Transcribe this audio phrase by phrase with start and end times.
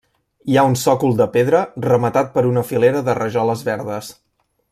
[0.51, 4.11] Hi ha un sòcol de pedra rematat per una filera de rajoles verdes.